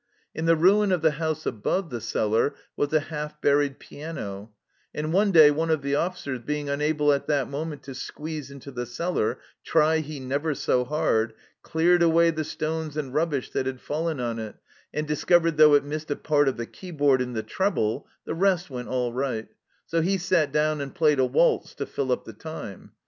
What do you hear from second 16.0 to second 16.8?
a part of the